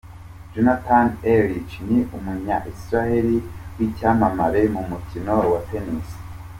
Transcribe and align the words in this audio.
Jonathan 0.55 1.07
Erlich 1.31 1.73
ni 1.89 1.99
umunya 2.15 2.57
Israel 2.73 3.27
w’icyamamare 3.75 4.61
mu 4.73 4.81
mukino 4.89 5.33
waTennis. 5.51 6.09